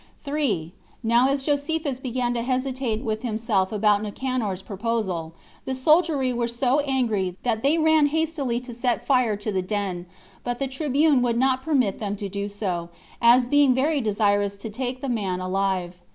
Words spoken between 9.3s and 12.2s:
to the den; but the tribune would not permit them